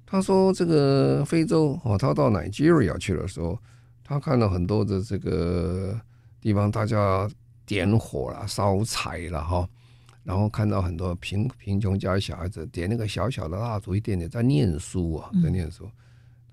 [0.05, 3.59] 他说这个非洲哦，他到 Nigeria 去的时候，
[4.03, 5.99] 他看到很多的这个
[6.39, 7.29] 地方，大家
[7.65, 9.67] 点火了，烧柴了哈。
[10.23, 15.89] 然后看到很多贫贫穷家小孩子点那个小小的蜡烛，一点点在念书啊，在念书，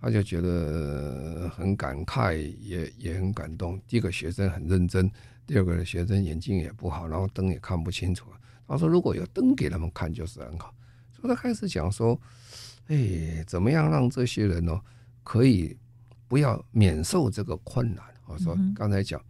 [0.00, 3.80] 他就觉得很感慨，也也很感动。
[3.86, 5.08] 第一个学生很认真，
[5.46, 8.26] 第二个学生眼睛也不好，然后灯也看不清楚。
[8.66, 10.74] 他说如果有灯给他们看就是很好，
[11.12, 12.20] 所以他开始讲说，
[12.88, 14.80] 哎，怎么样让这些人呢
[15.22, 15.76] 可以
[16.26, 18.04] 不要免受这个困难？
[18.26, 19.20] 我说刚才讲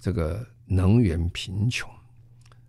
[0.00, 1.88] 这个能源贫穷。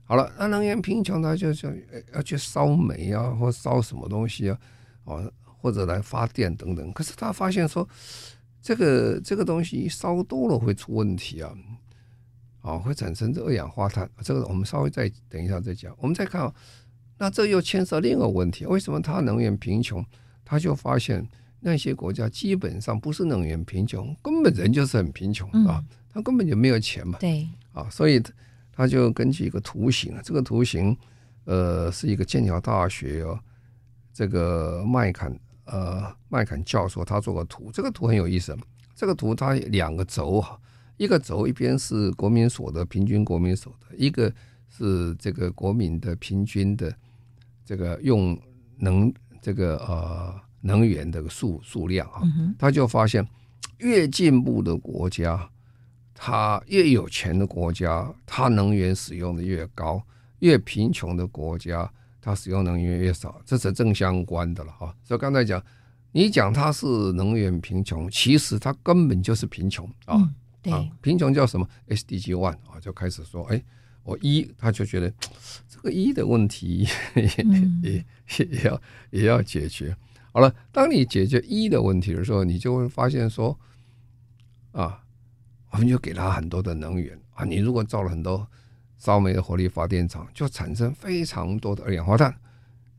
[0.05, 1.73] 好了，那能源贫穷，他就想
[2.13, 4.59] 要去烧煤啊，或烧什么东西啊，
[5.05, 6.91] 哦，或者来发电等等。
[6.91, 7.87] 可是他发现说，
[8.61, 11.53] 这个这个东西烧多了会出问题啊，
[12.61, 14.07] 啊，会产生这二氧化碳。
[14.21, 15.95] 这个我们稍微再等一下再讲。
[15.97, 16.53] 我们再看，
[17.17, 20.05] 那这又牵涉另一个问题：为什么他能源贫穷？
[20.43, 21.25] 他就发现
[21.61, 25.81] 那些国家基本上不是能源贫穷，根本人就是很贫穷啊，
[26.13, 27.17] 他根本就没有钱嘛。
[27.19, 28.21] 对，啊，所以。
[28.75, 30.97] 他就根据一个图形，这个图形，
[31.45, 33.39] 呃，是一个剑桥大学哦，
[34.11, 38.57] 这个麦肯呃麦肯教授他做个图，这个图很有意思。
[38.95, 40.57] 这个图它两个轴啊，
[40.97, 44.31] 一个轴一边是国民所得平均国民所得，一个
[44.69, 46.95] 是这个国民的平均的
[47.65, 48.39] 这个用
[48.77, 52.21] 能这个呃能源的数数量啊，
[52.57, 53.27] 他就发现
[53.79, 55.49] 越进步的国家。
[56.13, 59.99] 它越有钱的国家，它能源使用的越高；
[60.39, 64.95] 越贫穷的国家，它使用能源越少，这是正相关的了哈。
[65.03, 65.61] 所以刚才讲，
[66.11, 70.15] 你讲它是能源贫穷，其实它根本就是贫穷啊。
[70.15, 73.61] 嗯、对、啊，贫穷叫什么？SDG one 啊，就开始说，哎，
[74.03, 75.11] 我一他就觉得
[75.67, 78.05] 这个一的问题也、 嗯、也
[78.45, 79.93] 也要也要解决。
[80.31, 83.59] 好了，当你解决一的问题的时候，你就会发现说，
[84.71, 85.02] 啊。
[85.73, 87.43] 我们就给他很多的能源啊！
[87.43, 88.47] 你如果造了很多
[88.99, 92.31] 烧煤的火力发电厂，就产生非常多的二氧化碳。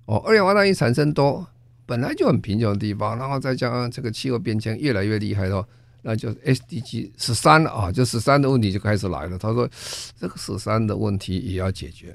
[0.06, 1.46] 哦，二氧化碳一产生多，
[1.86, 5.68] 本来就很贫穷的地方，然后再加上这个气候变迁越来越厉害的话，
[6.02, 9.38] 那就 SDG 十三啊，就十三的问题就开始来了。
[9.38, 9.70] 他说
[10.18, 12.14] 这个十三的问题也要解决，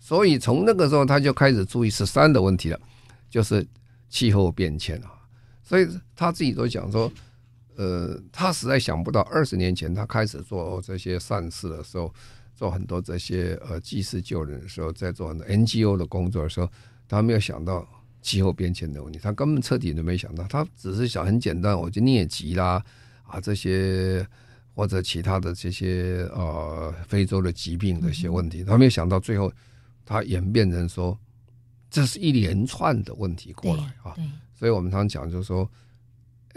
[0.00, 2.80] 所以从那个时候他就开始注意十三的问题了，
[3.28, 3.64] 就是
[4.08, 5.12] 气候变迁啊。
[5.62, 7.12] 所以他自己都讲说，
[7.78, 12.12] 呃，他实在想不到二十年前他开始做这些善事的时候，
[12.54, 16.68] 做很多这些呃济世救人的时候，在做很多 NGO 的工作的时候，
[17.08, 17.88] 他没有想到。
[18.20, 22.84] 气候变迁的问题，他根本彻底都没想到，他只是想很简单，我就疟疾啦
[23.22, 24.26] 啊这些
[24.74, 29.50] 或者其他的这些呃非洲的疾病的一些问题，他没有想到最后
[30.04, 31.16] 他演变成说，
[31.88, 34.12] 这是一连串的问题过来啊，
[34.52, 35.66] 所以我们常讲就是说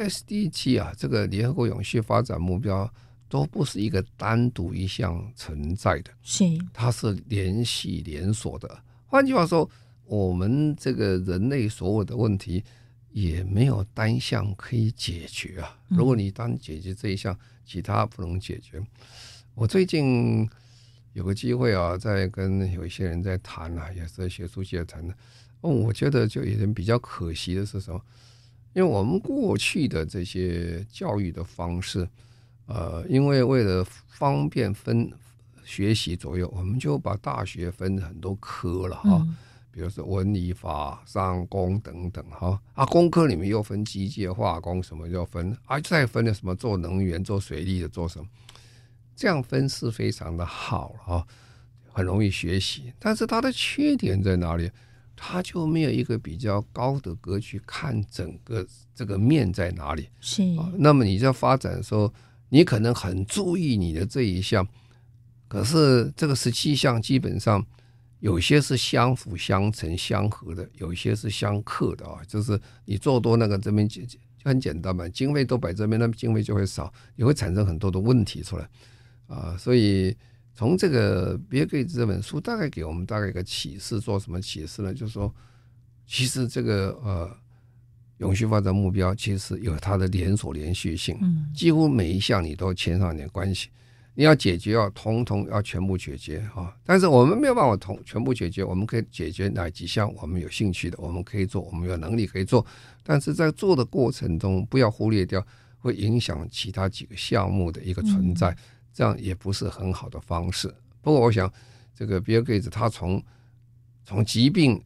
[0.08, 2.92] ，SDG 啊，这个联合国永续发展目标
[3.30, 9.70] 都不是一个单独一项存在的，是它是联系连锁的，换句话说。
[10.06, 12.62] 我们这个人类所有的问题
[13.12, 15.80] 也没有单项可以解决啊！
[15.88, 17.34] 如果你单解决这一项，
[17.66, 18.84] 其他不能解决。
[19.56, 20.46] 我最近
[21.14, 25.16] 有个机会啊，在跟有一些人在谈啊，也是在学术界谈的。
[25.62, 28.02] 哦，我觉得就有点比较可惜的是什么？
[28.74, 32.08] 因为我们过去的这些教育的方式，
[32.68, 35.12] 呃，因为为了方便分
[35.64, 39.28] 学习左右，我们就把大学分很多科了哈。
[39.74, 48.26] 比如说文理法商工等等哈啊，工科里面又分机械化工什么又分啊，再分了什么做能源做水利的做什么，
[49.16, 51.26] 这样分是非常的好哈，
[51.92, 52.92] 很容易学习。
[53.00, 54.70] 但是它的缺点在哪里？
[55.24, 60.10] 它就没有一个比较高的格局看整个这个面在哪里。
[60.20, 62.12] 是啊，那么你在发展的时候，
[62.50, 64.68] 你可能很注意你的这一项，
[65.48, 67.64] 可是这个十七项基本上。
[68.22, 72.22] 有些是相辅相成、相合的，有一些是相克的啊。
[72.28, 78.70] 就是你做多那个这边就就很简单嘛，经费都摆这边，那么经费就会少，也会产生很多的问题出来
[79.26, 79.58] 啊。
[79.58, 80.16] 所以
[80.62, 84.94] 从这个别给这本书大概给我们大概一个启示，做什么启示呢？
[84.94, 85.34] 就是说，
[86.06, 87.36] 其实这个呃
[88.20, 91.18] 永续发展目标其实有它的连锁连续性，
[91.52, 93.70] 几乎每一项你都牵上点关系。
[94.14, 96.78] 你要解决，要通通要全部解决啊！
[96.86, 102.64] 但是我们没有办法通全部解决，我们可以解决哪几项我们有兴趣的，我们可以做，我们有能力可以做。
[103.02, 105.44] 但是在做的过程中，不要忽略掉
[105.80, 108.56] 会影响其他几个项目的一个存在，
[108.94, 110.74] 这样也不是很好的方式。
[111.02, 111.52] 不过，我想
[111.96, 113.22] 这个比尔盖茨他从
[114.04, 114.82] 从疾病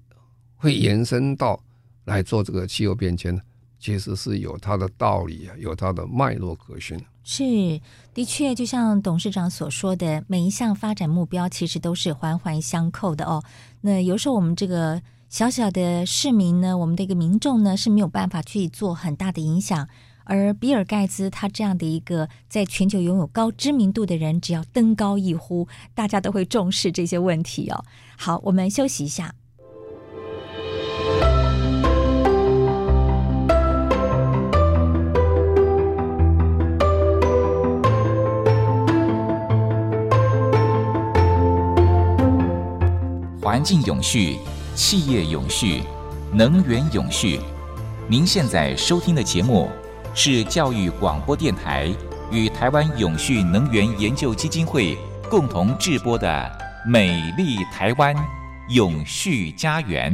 [0.56, 1.60] 会延伸到
[2.06, 3.40] 来做这个气候变迁，
[3.80, 7.00] 其实是有它的道理啊，有它的脉络可循。
[7.24, 7.44] 是，
[8.14, 13.44] 的确，就像董事长所说的，每一项发展目标其实都是环环相扣的哦。
[13.82, 19.90] 那有时候我们这个小小的市民呢，我们的一个民众呢是没有办法去做很大的影响，
[20.26, 27.86] 而比尔盖茨他这样的一个在全球拥有高知名度的人，只要登高一呼，大家都会重视这些问题哦。
[28.18, 29.34] 好，我们休息一下。
[43.42, 44.38] 环境永续、
[44.74, 45.84] 企业永续、
[46.34, 47.40] 能源永续。
[48.10, 49.70] 您现在收听的节目
[50.18, 51.94] 是教育广播电台
[52.32, 54.98] 与台湾永续能源研究基金会
[55.30, 56.28] 共同制播的
[56.90, 58.16] 《美丽台湾
[58.70, 60.14] 永续家园》。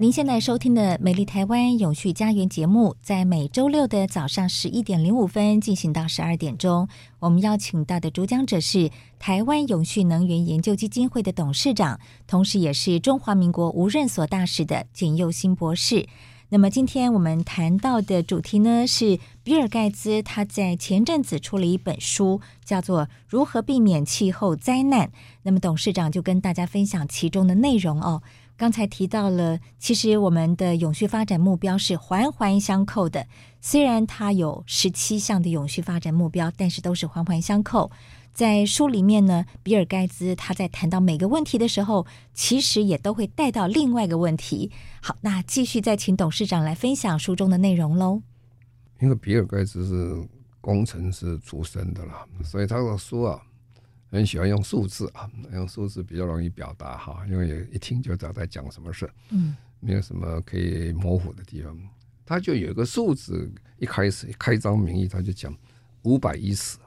[0.00, 6.88] 您现在收听的《美丽台湾永续家园》节目，在每周六的早上十一点零五分进行到十二点钟。
[7.18, 16.06] 我们邀请到的主讲者是台湾永续能源研究基金会的董事长，同时也是中华民国无任所大使的简佑新博士。
[16.48, 25.08] 那么，今天我们谈到的主题呢，是比尔盖茨他在前阵子出了一本书，叫做《如何避免气候灾难》。
[25.42, 28.22] 那么，董事长就跟大家分享其中的内容哦。
[28.56, 33.26] 刚才提到了，其实我们的永续发展目标是环环相扣的。
[33.60, 37.90] 虽然它有十七项的永续发展目标，但是都是环环相扣。
[38.36, 44.70] 在书里面呢，比尔盖茨他在谈到每个问题的时候，其实也都会带到另外一个问题。
[45.00, 48.20] 好，那继续再请董事长来分享书中的内容喽。
[49.00, 50.28] 因为比尔盖茨是
[50.60, 53.40] 工程师出身的啦，所以他的书啊。
[54.08, 61.76] 很喜欢用数字啊，用数字比较容易表达哈，因为一听就知道在讲什么事，嗯，没有什么可以模糊的地方。
[62.24, 65.54] 他就有一个数字，一开始开宗明义，他就讲
[66.02, 66.85] 五百一十啊，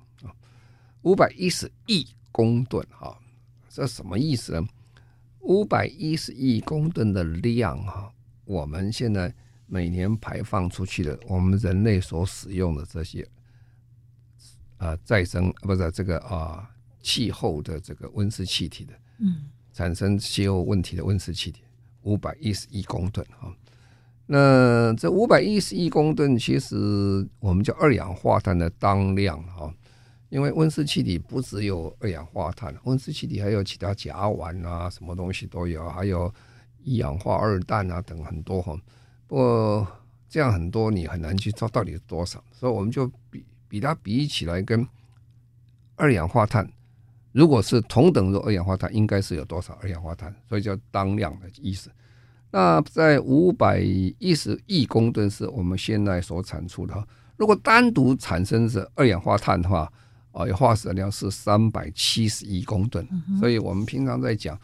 [1.04, 3.18] 五百一十亿公吨哈，
[3.70, 4.68] 这什么意思呢？
[5.42, 8.12] 五百一十亿公吨的量哈，
[8.46, 9.34] 我们现在
[9.66, 13.28] 每年排放出去的，我们人类所使用的这些
[14.78, 16.70] 呃再生不是这个啊
[17.02, 21.62] 气候的这个温室气体的，嗯，产生气候问题的温室气体
[22.02, 23.52] 五百一十亿公吨哈。
[24.26, 29.74] 那这五百一十亿公吨，其实我们叫二氧化碳的当量哈，
[30.30, 36.32] 因为温室气体不只有二氧化碳，温室气体还有其他甲烷啊，什么东西都有，还有
[36.84, 38.76] 一氧化二氮啊等很多哈。
[39.28, 39.88] 不过
[40.30, 44.88] 这样很多你很难去知道到底是多少，所以我们就比比它比起来，跟
[45.96, 46.72] 二氧化碳，
[47.32, 51.92] 如果是同等的二氧化碳，应该是有多少二氧化碳，所以叫当量的意思。
[52.52, 57.08] 那在五百一十亿公吨是我们现在所产出的。
[57.38, 59.92] 如果单独产生是二氧化碳的话，
[60.40, 63.08] 啊，化石燃料是三百七十亿公吨。
[63.40, 64.58] 所以我们平常在讲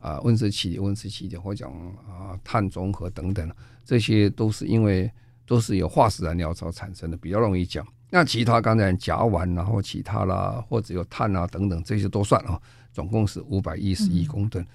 [0.00, 1.70] 啊，温室气体、温室气体或讲
[2.08, 3.50] 啊碳中和等等，
[3.84, 5.10] 这些都是因为
[5.46, 7.86] 都是有化石燃料所产生的，比较容易讲。
[8.10, 12.58] 那其他刚才甲烷然后其他啦，或者有碳啊等等，这些都算啊，
[12.92, 14.66] 总共是五百一十亿公吨。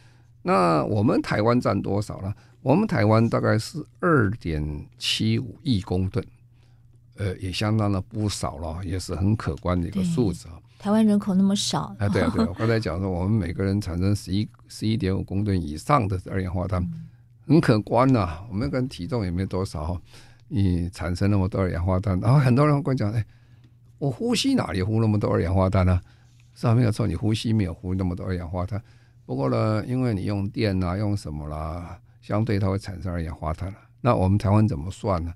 [0.43, 2.31] 那我们台湾占多少呢？
[2.61, 6.23] 我们台湾大概是二点七五亿公吨，
[7.15, 10.59] 呃，也相当的不少了，也是很可观的一个数字啊。
[10.79, 16.85] 台湾人口那么少，哎，对啊，对啊，我刚才讲说，我们每个人产生十一十一点五公吨以上的二氧化碳，
[17.47, 18.45] 很可观呐、啊。
[18.49, 19.97] 我们跟体重也没多少，
[20.49, 23.25] 你产生那么多二氧化碳，然后很多人会讲，哎，
[23.97, 26.01] 我呼吸哪里呼那么多二氧化碳呢？
[26.53, 28.81] 是啊，没有错，你呼吸没有呼那么多二氧化碳。
[29.25, 31.97] 不过呢，因为你用电啊，用什么啦？
[32.21, 33.77] 相对它会产生二氧化碳了。
[34.01, 35.33] 那我们台湾怎么算呢？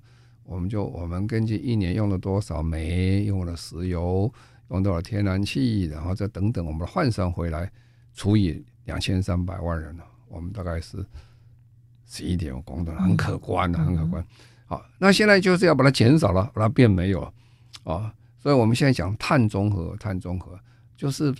[0.48, 4.32] 我们就我们根据一年用了多少煤，用了石油，
[4.70, 7.70] 用多少天然气，然后再等等，我们换算回来，
[8.14, 11.04] 除以两千三百万人了，我们大概是
[12.06, 14.24] 十一点五公吨，很可观的，很可观。
[14.64, 17.32] 好，那现在就是要把它减少了，把它变没有了
[17.84, 18.14] 啊。
[18.38, 20.58] 所以我们现在讲碳中和，碳中和
[20.96, 21.34] 就是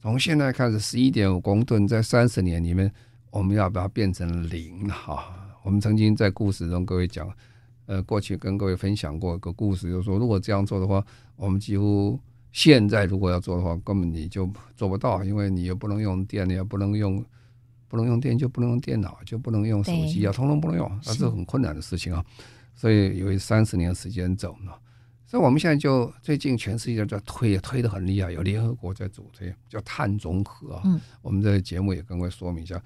[0.00, 2.92] 从现在开始十一点五公吨，在三十年里面。
[3.30, 5.26] 我们要把它变成零哈。
[5.62, 7.28] 我们曾经在故事中各位讲，
[7.86, 11.04] 呃，过去跟各位分享过一个故事，就是说，如果这样做的话，
[11.36, 12.18] 我们几乎
[12.52, 17.24] 现在如果要做的话，根本你就做不到，因为你又不能用电，你又不能用，
[17.88, 22.24] 不能用电就不能用电脑，就不能用手机啊，通通不能用，那是很困难的事情啊。
[22.74, 24.72] 所以有三十年时间走呢。
[25.28, 30.82] 所以我们现在就最近全世界在推，推的很厉害，有联合国在主推，叫碳中和啊。
[30.84, 32.82] 嗯，我们这个节目也跟各位说明一下。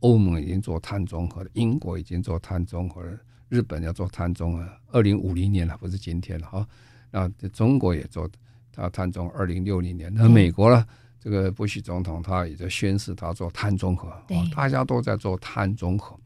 [0.00, 3.18] 欧盟已经做碳中和了，英国已经做碳中和了，
[3.52, 6.66] 日本要做碳中和，二零五零年了，不是今天了哈。
[7.10, 8.26] 那中国也做，
[8.72, 10.10] 他碳中二零六零年。
[10.14, 10.82] 那美国呢？
[11.20, 14.10] 这个布希总统他也在宣誓他做碳中和，
[14.56, 16.18] 大家都在做碳中和。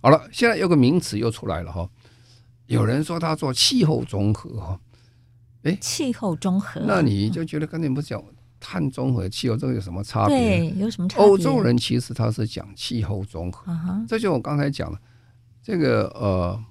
[0.00, 1.88] 好了，现在有个名词又出来了哈，
[2.66, 4.80] 有人说他做气候中和哈，
[5.62, 8.20] 哎，气候中和，那你就觉得跟你不讲。
[8.58, 10.36] 碳中和气候这个有什么差别？
[10.36, 11.24] 对，有什么差别？
[11.24, 14.06] 欧洲人其实他是讲气候中和，uh.
[14.06, 15.00] 这就我刚才讲了，
[15.60, 16.64] 这个呃，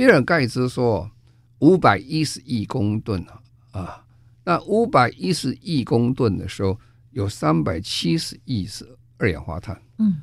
[0.00, 1.10] 比尔盖茨说
[1.58, 3.42] 五百一十亿公吨啊
[3.72, 4.04] 啊，
[4.44, 6.78] 那五百一十亿公吨的时候，
[7.10, 10.22] 有三百七十亿是二氧化碳，嗯，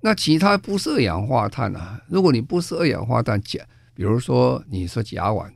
[0.00, 2.02] 那其他不是二氧化碳啊？
[2.08, 5.48] 如果你不是二氧化碳，甲，比如说你说甲烷。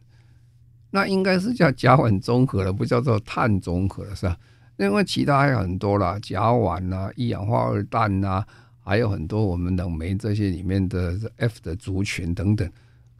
[0.92, 4.38] 那应该是叫甲烷综合了，不叫做碳综合了，是吧？
[4.76, 8.47] 另外其他还有很多啦，甲烷啊、一氧化二氮啊，
[8.78, 12.70] 还有很多我们冷媒这些里面的 F 的族群等等，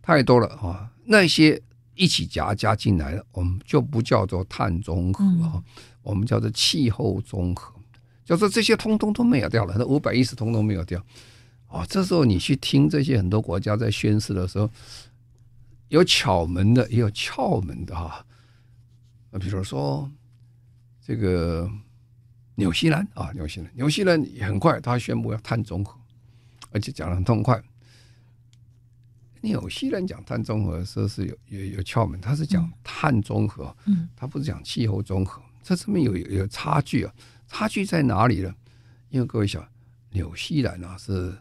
[0.05, 0.92] 太多了啊。
[1.05, 1.61] 那些
[1.94, 5.62] 一起夹加进来了，我们就不叫做碳中和，嗯、
[6.02, 7.74] 我们叫做气候中和，
[8.24, 11.02] 叫做这些通通都没有掉了，那五百一十通通没有掉。
[11.68, 14.70] 哦，这时候你去听这些很多国家在宣誓的时候。
[15.88, 18.24] 有巧门的，也有窍门的哈。
[19.30, 20.11] 啊，比如说
[21.00, 21.70] 这个
[22.57, 25.94] 纽西兰啊，纽西兰，纽西兰也很快，他宣布要碳中和，
[26.72, 27.62] 而且讲的很痛快。
[29.45, 37.14] 纽西兰讲碳中和的时候是有有有窍门，他是讲碳中和，嗯，他不是讲气候中和，这上面有有有差距啊，
[37.47, 38.53] 差距在哪里呢？
[39.11, 39.62] 因为各位想，
[40.11, 41.36] 纽西兰啊是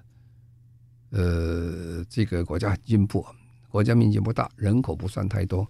[1.12, 3.26] 呃这个国家很进步。
[3.70, 5.68] 国家面积不大，人口不算太多，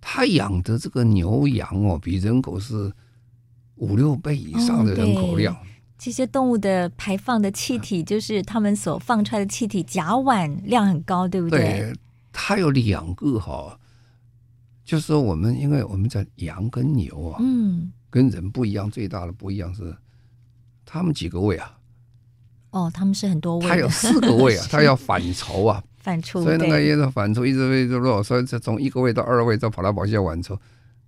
[0.00, 2.90] 他养的这个牛羊哦，比人口是
[3.74, 5.54] 五六倍以上的人口量。
[5.64, 11.58] 嗯、这些动物的排放的气体，就是它们所放出来的气体，甲烷量很高，对不对？
[11.60, 11.94] 对，
[12.32, 13.78] 它有两个哈，
[14.84, 19.96] 就是说我们因为我们在羊跟牛啊，嗯，跟人不一样，最大的不一样是
[20.84, 21.78] 它们几个胃啊？
[22.70, 25.82] 哦，他们是很多胃，它有四个胃啊， 它要反刍啊。
[26.00, 30.58] 反刍，所以那个一直反刍，一直胃就弱，所以从一个胃到二胃，再跑来跑去要反刍。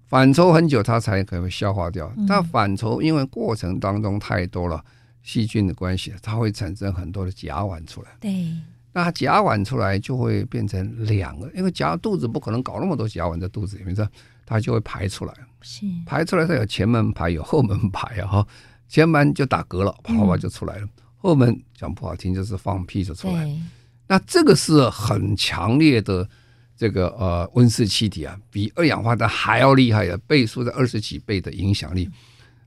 [0.07, 2.13] 反刍很久，它才可能消化掉。
[2.17, 4.81] 嗯、但反刍因为过程当中太多了
[5.23, 8.09] 细菌的关系，它会产生很多的甲烷出来。
[8.21, 8.53] 对，
[8.93, 14.09] 那甲烷出来就会变成两个，因为甲肚子不可能搞那么多甲烷在肚子里面，这
[14.47, 15.35] 它就会排出来。
[15.61, 18.27] 是排出来，它有前门排，有后门排啊。
[18.29, 18.47] 哈，
[18.89, 20.85] 前门就打嗝了，啪啪就出来了。
[20.85, 23.61] 嗯、后门讲不好听就是放屁就出来。
[24.07, 26.29] 那这个是很强烈的。
[26.77, 32.11] 这个呃温室气体啊，比二氧化碳还要厉害的，倍数在二十几倍的影响力。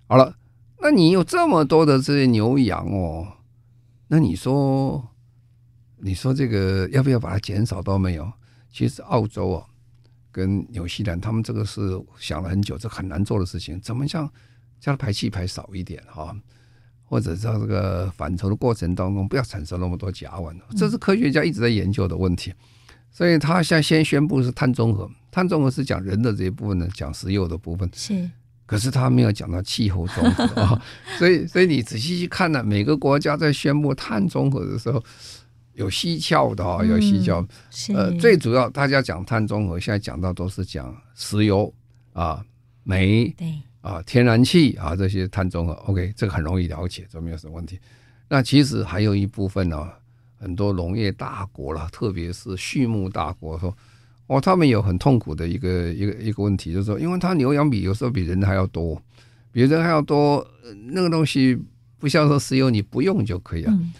[0.07, 0.36] 好了，
[0.82, 3.28] 那你有这么多的这些牛羊哦，
[4.07, 5.07] 那你说，
[5.97, 8.32] 你说这个要不要把它减少到没有？
[8.72, 9.66] 其实澳洲啊，
[10.32, 13.80] 跟纽西兰他们这个是想了很久，这很难做的事情。
[13.80, 14.26] 怎么像
[14.80, 16.36] 叫它排气排少一点哈，
[17.03, 22.51] 或者在这个反刍的过程当中不要产生那么多甲烷，这是科学家一直在研究的问题。
[23.12, 28.30] 所以他现在先宣布是碳中和，碳中和是讲人的这一部分呢，讲石油的部分是，
[28.66, 30.82] 可是他没有讲到气候中和啊。
[31.18, 35.03] 所以，所以你仔细去看呢，每个国家在宣布碳中和的时候，
[35.74, 37.45] 有蹊跷的啊，有蹊跷。
[37.93, 41.74] 呃，最主要大家讲碳中和，现在讲到都是讲石油
[42.14, 42.41] 啊、
[42.84, 45.74] 煤对啊、天然气啊这些碳中和。
[45.74, 47.80] OK，这个很容易了解，这没有什么问题。
[48.30, 49.89] 那其实还有一部分呢。
[50.39, 53.75] 很多农业大国了，特别是畜牧大国说，
[54.27, 59.01] 哦，他们有很痛苦的一个一个一个问题，就是说，因为他牛羊比有时候比人还要多，
[59.51, 60.47] 比人还要多，
[60.91, 61.59] 那个东西
[61.97, 63.71] 不像说石油你不用就可以了。
[63.73, 63.91] 嗯，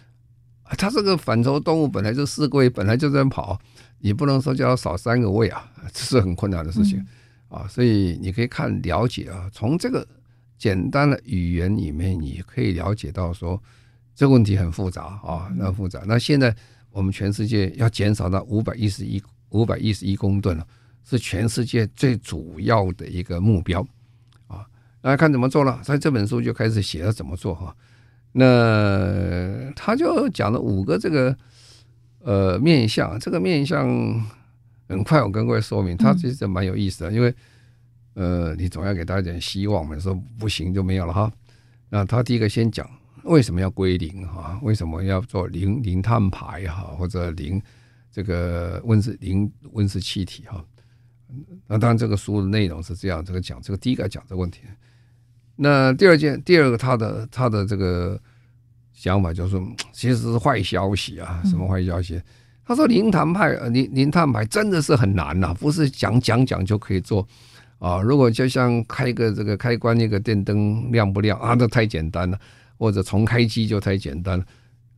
[0.78, 3.60] 它这个反刍动物本来就四个胃，本来就在跑，
[4.00, 7.06] 你不能说叫它少三个胃啊，这是很困难的事情
[7.50, 7.68] 啊。
[7.68, 10.08] 所以你可以看了解啊，从这个
[10.58, 13.62] 简单的语言里面，你可以了解到说。
[14.20, 16.04] 这个问题很复杂啊，那复杂。
[16.06, 16.54] 那现在
[16.92, 20.68] 我们全世界要减少到五百一十一五百一十一公吨了，
[21.06, 23.80] 是全世界最主要的一个目标
[24.48, 24.68] 啊。
[25.02, 27.74] 那看怎么做了，在这本书就开始写了怎么做哈。
[28.34, 31.34] 那他就讲了五个这个
[32.20, 33.88] 呃面向，这个面向
[34.90, 37.34] 很快我跟各位说明，他其实蛮有意思的，因为
[38.16, 41.32] 呃你总要给大家点希望嘛，说不行就没有了哈。
[41.90, 42.86] 那他第一个先讲。
[43.24, 44.60] 为什么要归零哈？
[44.62, 46.96] 为什么要做零零碳排哈？
[46.98, 47.62] 或者零
[48.12, 50.64] 这个温室零温室气体哈？
[51.68, 54.62] 那当然，这个书的内容是这样，这个讲这个第一个讲这个问题。
[55.56, 58.20] 那第二件，第二个他的他的这个
[58.94, 59.62] 想法就是，
[59.92, 61.42] 其实是坏消息啊！
[61.46, 62.20] 什么坏消息？
[62.66, 67.28] 他说零碳排零零碳排真的是很难呐，不是讲讲讲就可以做
[67.78, 68.02] 啊！
[68.02, 71.56] 如果就像开个这个开关那个电灯亮不亮啊？
[71.60, 72.40] 那太简单了。
[72.80, 74.46] 或者重开机就太简单了，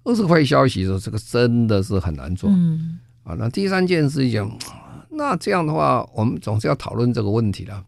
[0.03, 0.86] 都是坏消息。
[0.86, 2.47] 说这个真的是很难做。
[2.51, 4.49] 嗯，啊，那第三件事情，
[5.09, 7.84] 那这样的话，我们总是要讨论这个问题了。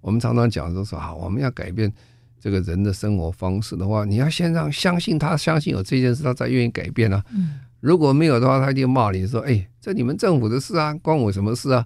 [0.00, 1.92] 我们常常讲就是说，好，我们要改变
[2.40, 7.22] 这个人的生活方式的话，你要先让相信他，相信有这件事，他才愿意改变啊。
[7.34, 11.84] 嗯，如果没有的话，他就骂你说：“哎，这你们政府的事啊，关我什么事啊？”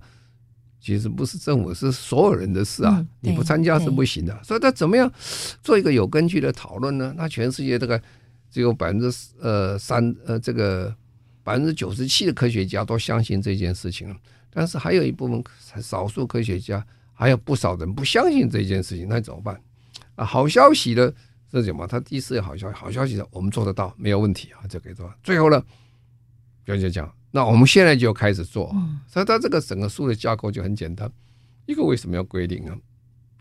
[0.86, 3.04] 其实不是政府，是所有人的事啊！
[3.18, 4.40] 你不参加是不行的。
[4.44, 5.12] 所以他怎么样
[5.60, 7.12] 做一个有根据的讨论呢？
[7.16, 8.00] 那全世界这个
[8.48, 10.94] 只有百分之呃三呃这个
[11.42, 14.16] 百分之九十七的科学家都相信这件事情，
[14.48, 15.42] 但是还有一部分
[15.82, 19.60] 少数科学家还有不少人不相信这件事情，那怎么办？
[20.14, 21.12] 啊，好消息呢
[21.50, 21.84] 是什么？
[21.84, 25.12] 他第四个好消息，好消息呢我们做得到，没有问题啊，就可以做。
[25.24, 25.60] 最后呢，
[26.62, 27.12] 表姐讲。
[27.36, 28.74] 那我们现在就开始做，
[29.06, 31.06] 所以它这个整个书的架构就很简单。
[31.66, 32.74] 一个为什么要归零呢？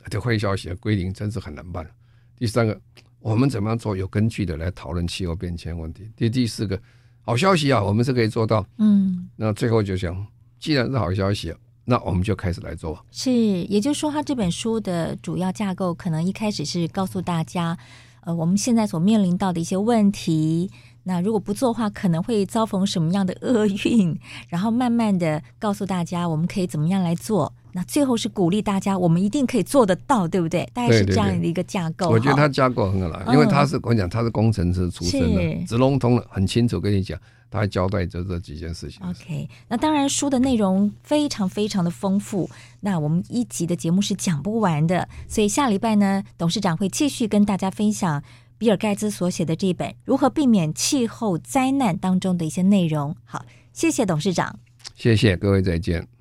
[0.10, 1.90] 这坏消息，归零真是很难办。
[2.38, 2.78] 第三个，
[3.20, 6.12] 我们怎么样做有根据的来讨论气候变迁问题？
[6.14, 6.78] 第第四个，
[7.22, 8.68] 好消息啊，我们是可以做到。
[8.80, 10.28] 嗯，那最后就想，
[10.60, 13.00] 既然是好消息，那我们就开始来做。
[13.12, 17.78] 是，也就是说，他这本书的主要架构可能一开始是告诉大家，
[18.26, 20.70] 呃，我们现在所面临到的一些问题。
[21.08, 24.18] 那如果不做的话，可能会遭逢什么样的厄运？
[24.50, 27.54] 然后慢慢的告诉大家，我们可以怎么样来做？
[27.74, 30.68] 那最后是鼓励大家，我们一定可以做得到，对不对？
[30.74, 32.10] 大概是这样的一个架构。
[32.10, 37.20] 我觉得他架构很好，因为他是我讲他是工程师出身的，直龙通的很清楚跟你讲，
[37.52, 39.06] 他还交代着这几件事情。
[39.06, 42.50] OK，那当然书的内容非常非常的丰富，
[42.80, 48.24] 那我们一集的节目是讲不完的，所以下礼拜呢，董事长会继续跟大家分享。
[48.66, 53.16] 比尔盖茨所写的这一本《如何避免气候灾难》当中的一些内容。
[53.24, 54.60] 好，谢谢董事长。
[54.96, 56.15] 谢谢各位，再见。